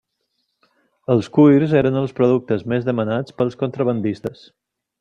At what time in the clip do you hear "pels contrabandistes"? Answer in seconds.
3.43-4.43